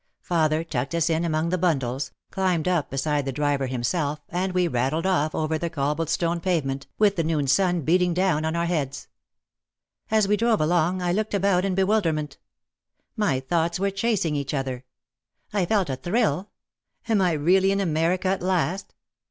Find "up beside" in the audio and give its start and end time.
2.67-3.23